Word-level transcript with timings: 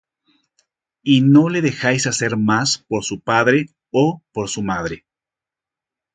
Y 1.03 1.21
no 1.21 1.47
le 1.49 1.61
dejáis 1.61 2.07
hacer 2.07 2.35
más 2.35 2.79
por 2.87 3.03
su 3.03 3.19
padre 3.21 3.67
ó 3.91 4.23
por 4.33 4.49
su 4.49 4.63
madre, 4.63 5.05